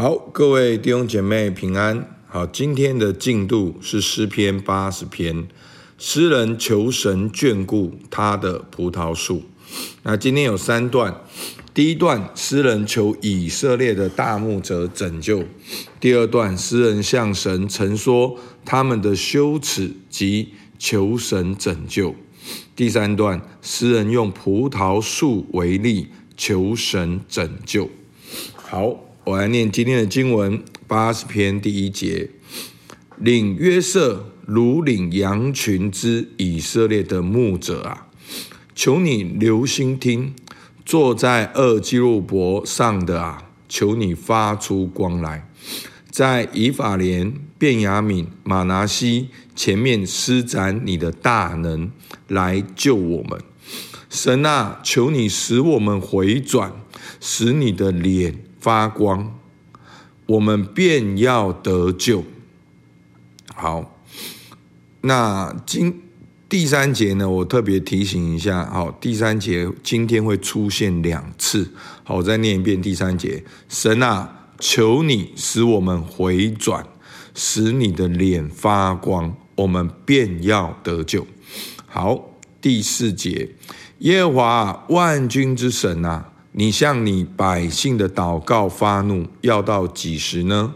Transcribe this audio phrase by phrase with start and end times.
[0.00, 2.08] 好，各位弟兄姐妹平安。
[2.28, 5.48] 好，今天的进度是诗篇八十篇，
[5.98, 9.42] 诗人求神眷顾他的葡萄树。
[10.04, 11.20] 那今天有三段，
[11.74, 15.40] 第一段诗人求以色列的大牧者拯救；
[15.98, 22.14] 第二段诗人向神陈说他们的羞耻及求神拯救；
[22.76, 26.06] 第三段诗人用葡萄树为例
[26.36, 27.90] 求神拯救。
[28.54, 29.07] 好。
[29.28, 32.30] 我来念今天的经文，八十篇第一节：
[33.18, 38.06] 领约瑟如领羊群之以色列的牧者啊，
[38.74, 40.32] 求你留心听；
[40.82, 45.46] 坐在二基路伯上的啊，求你发出光来，
[46.10, 51.90] 在以法莲、便雅悯、马拿西前面施展你的大能
[52.28, 53.38] 来救我们。
[54.08, 56.72] 神啊，求你使我们回转，
[57.20, 58.47] 使你的脸。
[58.68, 59.34] 发光，
[60.26, 62.22] 我们便要得救。
[63.54, 63.98] 好，
[65.00, 66.02] 那今
[66.50, 67.26] 第三节呢？
[67.30, 71.72] 我特别提醒一下，好，第三节今天会出现两次。
[72.04, 76.86] 好，我再念一遍第三节：神啊，求你使我们回转，
[77.34, 81.26] 使你的脸发光，我们便要得救。
[81.86, 82.22] 好，
[82.60, 83.48] 第四节，
[84.00, 86.32] 耶和华万军之神啊。
[86.58, 90.74] 你向你百姓的祷告发怒，要到几时呢？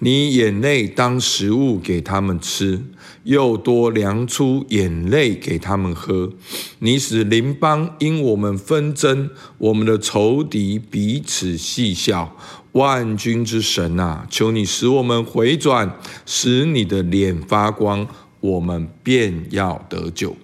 [0.00, 2.82] 你眼泪当食物给他们吃，
[3.22, 6.32] 又多量出眼泪给他们喝。
[6.80, 12.36] 你使邻邦因我们纷争，我们的仇敌彼此戏笑。
[12.72, 18.04] 万军之神啊，求你使我们回转，使你的脸发光，
[18.40, 20.36] 我们便要得救。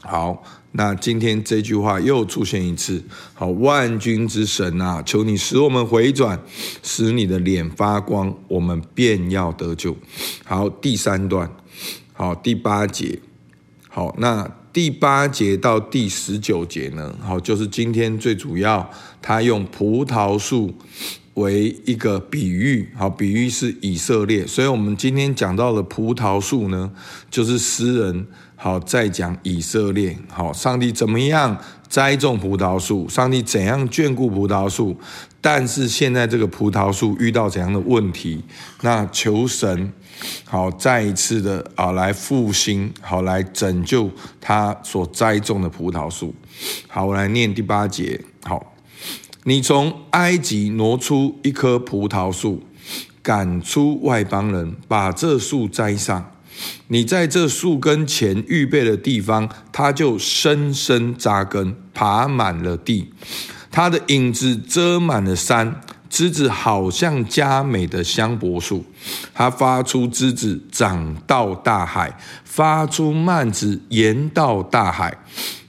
[0.00, 0.42] 好。
[0.72, 3.02] 那今天这句话又出现一次，
[3.32, 6.38] 好，万军之神啊，求你使我们回转，
[6.82, 9.96] 使你的脸发光，我们便要得救。
[10.44, 11.50] 好，第三段，
[12.12, 13.18] 好，第八节，
[13.88, 17.14] 好，那第八节到第十九节呢？
[17.22, 18.90] 好，就是今天最主要，
[19.22, 20.74] 他用葡萄树
[21.34, 26.92] 为一个比喻，好，比喻是以色列，所以我们今天讲到的葡萄树呢，
[27.30, 28.26] 就是诗人。
[28.60, 30.18] 好，再讲以色列。
[30.28, 31.56] 好，上帝怎么样
[31.88, 33.08] 栽种葡萄树？
[33.08, 34.98] 上帝怎样眷顾葡萄树？
[35.40, 38.42] 但是现在这个葡萄树遇到怎样的问题？
[38.82, 39.92] 那求神，
[40.44, 44.10] 好，再一次的啊，来复兴，好，来拯救
[44.40, 46.34] 他所栽种的葡萄树。
[46.88, 48.20] 好，我来念第八节。
[48.42, 48.74] 好，
[49.44, 52.64] 你从埃及挪出一棵葡萄树，
[53.22, 56.32] 赶出外邦人，把这树栽上。
[56.88, 63.12] 你在这树根前预备的地方，它就深深扎根，爬满了地。
[63.70, 68.84] 它的影子遮满了山，枝子好像佳美的香柏树。
[69.34, 75.18] 它发出枝子，长到大海，发出蔓子，延到大海。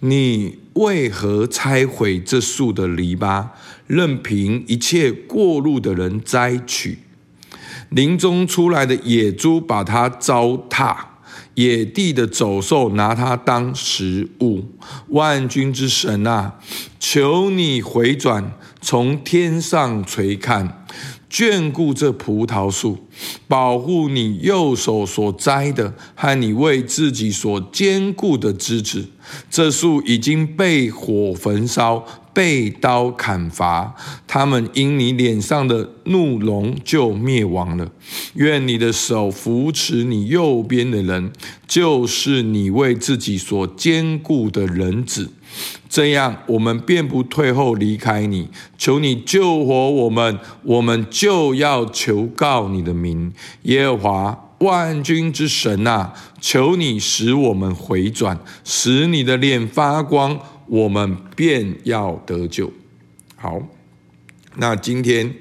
[0.00, 3.48] 你为何拆毁这树的篱笆，
[3.88, 6.98] 任凭一切过路的人摘取？
[7.90, 10.96] 林中出来的野猪把它糟蹋，
[11.54, 14.64] 野地的走兽拿它当食物。
[15.08, 16.54] 万军之神啊，
[17.00, 20.77] 求你回转，从天上垂看，
[21.30, 22.98] 眷顾这葡萄树，
[23.46, 29.06] 保护你右手所栽的和你为自己所坚固的枝子。
[29.50, 32.04] 这树已经被火焚烧。
[32.34, 33.96] 被刀砍伐，
[34.28, 37.90] 他们因你脸上的怒容就灭亡了。
[38.34, 41.32] 愿你的手扶持你右边的人，
[41.66, 45.32] 就是你为自己所坚固的人子。
[45.88, 48.48] 这样，我们便不退后离开你。
[48.76, 53.32] 求你救活我们，我们就要求告你的名，
[53.62, 56.12] 耶和华万军之神啊！
[56.40, 60.38] 求你使我们回转，使你的脸发光。
[60.66, 62.70] 我们便要得救。
[63.36, 63.62] 好，
[64.56, 65.34] 那今天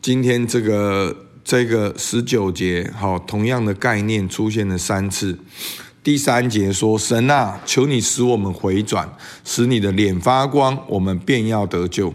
[0.00, 5.36] 今天这个这个十九节，好，同样的概念出现了三次。
[6.04, 9.10] 第三节说：“神啊，求你使我们回转，
[9.42, 12.12] 使你的脸发光，我们便要得救。”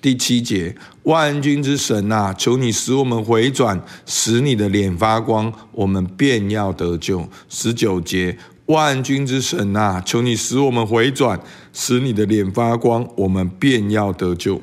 [0.00, 8.38] 第七节：“万军之神啊，求你使我们回转，使你的脸发光，我们便要得救。”十九节。
[8.66, 11.38] 万军之神啊，求你使我们回转，
[11.72, 14.62] 使你的脸发光，我们便要得救。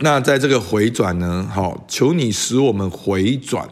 [0.00, 1.46] 那在这个回转呢？
[1.52, 3.68] 好，求你使我们回转。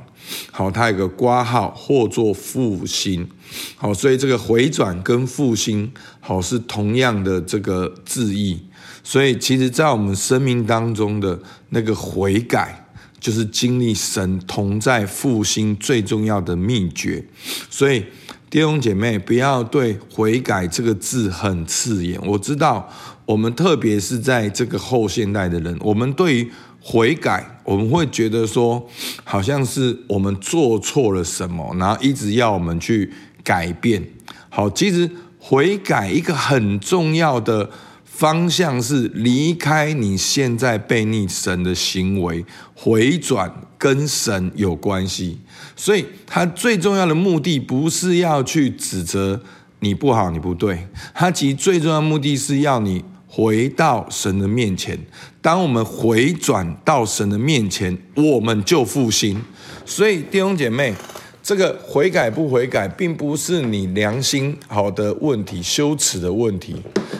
[0.50, 3.28] 好，它有个括号，或做复兴。
[3.76, 8.60] 好，所以这个回转跟复兴，好是同样的这个字义。
[9.04, 11.38] 所以，其实，在我们生命当中的
[11.68, 12.86] 那个悔改，
[13.20, 17.24] 就是经历神同在复兴最重要的秘诀。
[17.70, 18.04] 所以，
[18.50, 22.20] 弟兄姐妹，不要对“悔改”这个字很刺眼。
[22.26, 22.92] 我知道，
[23.24, 26.50] 我们特别是在这个后现代的人，我们对于
[26.88, 28.88] 悔改，我们会觉得说，
[29.24, 33.12] 好像是我们做错了什么，然后一直要我们去
[33.42, 34.00] 改变。
[34.48, 35.10] 好，其实
[35.40, 37.68] 悔改一个很重要的。
[38.04, 42.42] 方向是离开你现在被逆神的行为，
[42.74, 45.38] 回转跟神有关系。
[45.76, 49.42] 所以，他最重要的目的不是要去指责
[49.80, 53.04] 你不好、你不对，他其实最重要的目的是要你
[53.36, 54.98] 回到神的面前。
[55.42, 59.42] 当我们回转到神的面前，我们就复兴。
[59.84, 60.94] 所以，弟兄姐妹。
[61.42, 66.74] 这个悔改不悔改，并不是你良心好的问题、羞耻的问题。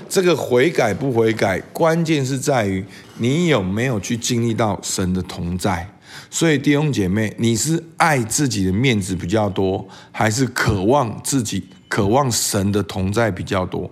[0.08, 2.84] 这个悔改不悔改，关键是在于
[3.18, 5.88] 你有没有去经历到神的同在。
[6.28, 13.88] 所以弟兄姐妹，你是爱自己的面子比较多，还是渴望自己、渴望神的同在比较多？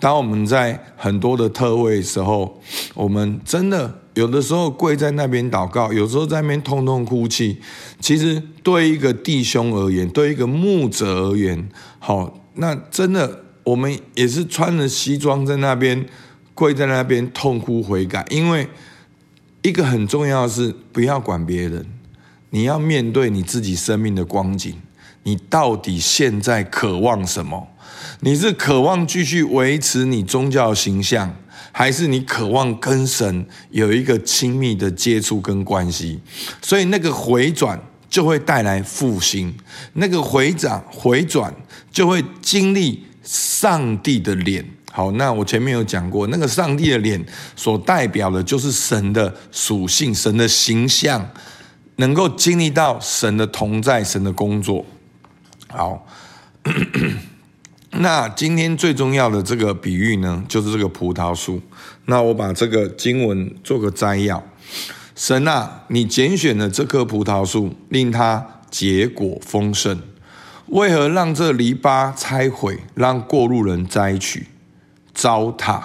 [0.00, 2.60] 当我们在很多的特位时候，
[2.94, 3.98] 我们真的。
[4.14, 7.56] 有的时候跪在那边祷告，有时候在那边痛痛哭泣。
[8.00, 11.68] 其实对一个弟兄而言，对一个牧者而言，
[12.00, 16.04] 好，那真的我们也是穿着西装在那边
[16.54, 18.26] 跪在那边痛哭悔改。
[18.30, 18.68] 因为
[19.62, 21.86] 一个很重要的是，不要管别人，
[22.50, 24.74] 你要面对你自己生命的光景。
[25.30, 27.68] 你到底现在渴望什么？
[28.18, 31.36] 你是渴望继续维持你宗教形象？
[31.70, 36.18] 还是你渴望跟神有一个亲密的接触跟关系，
[36.60, 39.54] 所以那个回转就会带来复兴，
[39.92, 41.54] 那个回转回转
[41.92, 44.68] 就会经历上帝的脸。
[44.90, 47.24] 好，那我前面有讲过，那个上帝的脸
[47.54, 51.30] 所代表的就是神的属性、神的形象，
[51.96, 54.84] 能够经历到神的同在、神的工作。
[55.70, 56.06] 好。
[57.92, 61.60] 那今天最重要的这个比喻呢，就是这个葡萄树。
[62.04, 64.42] 那我把这个经文做个摘要：
[65.16, 69.98] 神啊，你拣选了这棵葡萄树，令它结果丰盛，
[70.66, 74.46] 为何让这篱笆拆毁，让过路人摘取，
[75.12, 75.82] 糟蹋？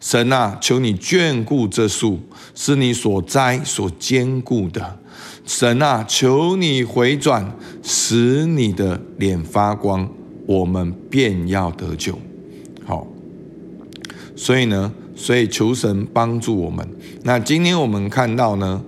[0.00, 4.98] 神啊，求你眷顾这树，是你所栽、所坚固的。
[5.44, 10.08] 神啊，求你回转，使你的脸发光。
[10.46, 12.18] 我们便要得救，
[12.84, 13.06] 好，
[14.36, 16.86] 所以呢，所以求神帮助我们。
[17.22, 18.82] 那今天我们看到呢，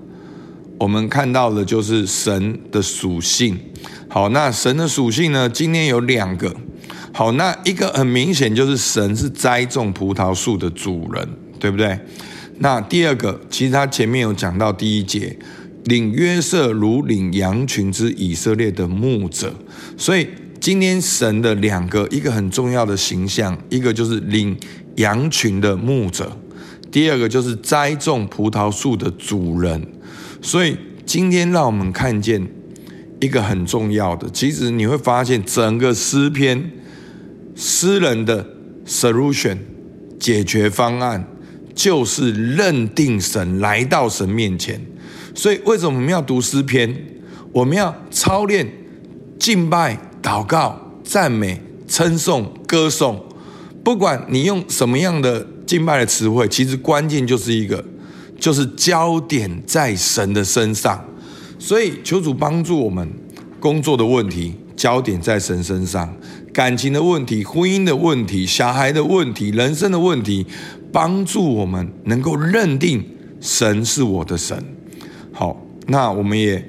[0.79, 3.59] 我们看到的就是神的属性。
[4.07, 6.55] 好，那神的属性呢，今天有两个。
[7.11, 11.27] 好，那一个很明显就是神是栽种葡萄树的主人，
[11.59, 11.99] 对不对？
[12.59, 15.35] 那第二个，其实他前面有讲到第一节，
[15.87, 19.53] 领约瑟如领羊群之以色列的牧者，
[19.97, 20.29] 所以。
[20.59, 24.57] 今天神的两个，一个很重要的形象，一个就是领
[24.97, 26.35] 羊群的牧者，
[26.91, 29.87] 第二个就是栽种葡萄树的主人。
[30.41, 32.45] 所以今天让我们看见
[33.21, 36.71] 一个很重要的，其实你会发现整个诗篇
[37.55, 38.45] 诗人的
[38.87, 39.59] solution
[40.19, 41.29] 解决方案，
[41.75, 44.81] 就是认定神来到神面前。
[45.37, 46.93] 所以为什么我们要读诗篇？
[47.53, 48.67] 我们要操练
[49.39, 49.97] 敬拜。
[50.23, 53.25] 祷告、赞美、称颂、歌颂，
[53.85, 57.85] 不管你用什么样的敬拜的词汇，其实关键就是一个，
[58.41, 61.05] 就是焦点在神的身上。
[61.61, 63.09] 所以求主帮助我们，
[63.61, 66.13] 工作的问题焦点在神身上，
[66.53, 70.45] 感情的问题、婚姻的问题、小孩的问题、人生的问题，
[70.91, 73.05] 帮助我们能够认定
[73.41, 74.76] 神是我的神。
[75.39, 76.65] 好，那我们也。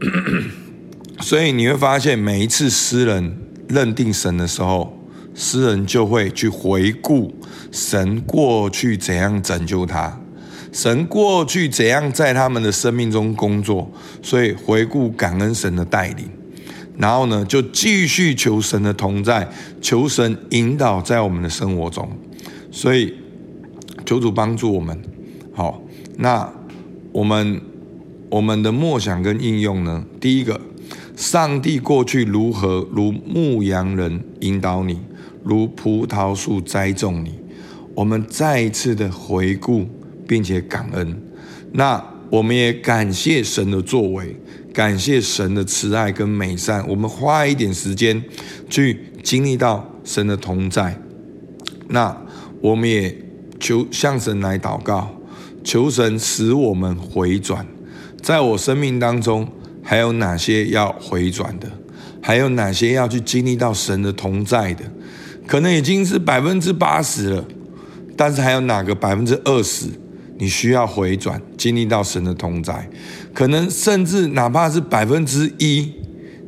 [1.22, 3.34] 所以你会发现，每一次诗人
[3.66, 4.96] 认定神的时候，
[5.34, 7.34] 诗人就会去回顾
[7.72, 10.20] 神过去怎样拯救他，
[10.70, 13.90] 神过去怎样在他们的生命中工作，
[14.22, 16.28] 所以回顾感恩神的带领，
[16.98, 19.48] 然后呢，就继续求神的同在，
[19.80, 22.06] 求神引导在我们的生活中。
[22.70, 23.14] 所以
[24.04, 25.02] 求主帮助我们。
[25.54, 25.82] 好，
[26.18, 26.48] 那
[27.10, 27.60] 我们
[28.30, 30.04] 我们的默想跟应用呢？
[30.20, 30.60] 第一个。
[31.16, 35.00] 上帝过去如何如牧羊人引导你，
[35.42, 37.34] 如葡萄树栽种你，
[37.92, 39.84] 我们再一次的回顾
[40.28, 41.20] 并且感恩。
[41.72, 44.36] 那我们也感谢神的作为，
[44.72, 46.88] 感谢神的慈爱跟美善。
[46.88, 48.22] 我们花一点时间
[48.70, 51.02] 去经历到神的同在。
[51.88, 52.16] 那
[52.60, 53.12] 我们也
[53.58, 55.10] 求向神来祷告，
[55.64, 57.66] 求神使我们回转。
[58.20, 59.48] 在我生命当中，
[59.82, 61.70] 还有哪些要回转的？
[62.20, 64.84] 还有哪些要去经历到神的同在的？
[65.46, 67.44] 可能已经是百分之八十了，
[68.16, 69.86] 但是还有哪个百分之二十，
[70.36, 72.90] 你需要回转，经历到神的同在？
[73.32, 75.90] 可能甚至哪怕是百分之一，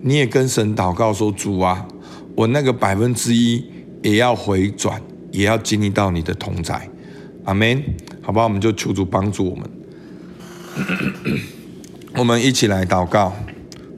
[0.02, 1.86] 你也跟神祷告说：“主啊，
[2.34, 3.64] 我那个百分之一
[4.02, 5.00] 也要回转，
[5.30, 6.90] 也要经历到你的同在。”
[7.44, 7.82] 阿门。
[8.20, 9.70] 好吧，我们就求主帮助我们。
[12.16, 13.32] 我们一起来祷告。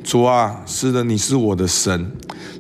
[0.04, 2.11] 主啊，是的，你是我的神，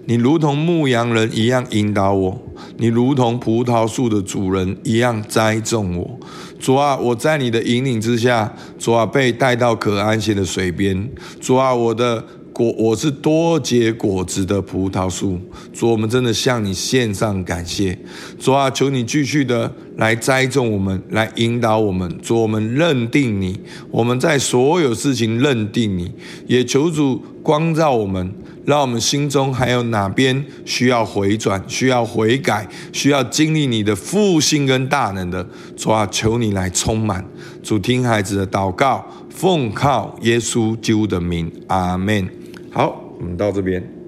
[0.06, 2.40] 你如同牧羊人一样引导我，
[2.78, 6.18] 你如同葡萄树的主人一样栽种我。
[6.60, 11.10] 主啊，我在你的引领之下，主啊，被带到可安歇的水边。
[11.40, 12.24] 主啊，我的。
[12.52, 15.40] 果我是多结果子的葡萄树，
[15.72, 17.98] 主，我们真的向你献上感谢。
[18.38, 22.18] 主啊，求你继续的来栽种我们，来引导我们。
[22.22, 23.58] 主，我们认定你，
[23.90, 26.12] 我们在所有事情认定你，
[26.46, 28.34] 也求主光照我们，
[28.66, 35.48] 让我们心中还有哪边需要回转、需要悔改、需要经历你的复兴跟大能的。
[35.74, 37.24] 主啊，求你来充满。
[37.62, 42.28] 主，听孩子的祷告，奉靠耶稣基督的名，阿门。
[42.74, 44.01] 好，我们到这边。